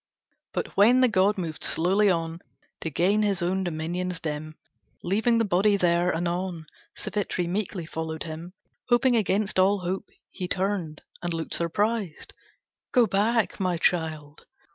[0.51, 2.39] But when the god moved slowly on
[2.81, 4.55] To gain his own dominions dim,
[5.03, 8.53] Leaving the body there anon Savitri meekly followed him,
[8.89, 12.33] Hoping against all hope; he turned And looked surprised.
[12.91, 14.47] "Go back, my child!"